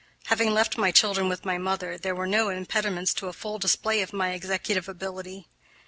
Having 0.25 0.51
left 0.55 0.79
my 0.79 0.89
children 0.89 1.29
with 1.29 1.45
my 1.45 1.59
mother, 1.59 1.95
there 1.95 2.15
were 2.15 2.25
no 2.25 2.49
impediments 2.49 3.13
to 3.13 3.27
a 3.27 3.33
full 3.33 3.59
display 3.59 4.01
of 4.01 4.13
my 4.13 4.31
executive 4.31 4.89
ability. 4.89 5.47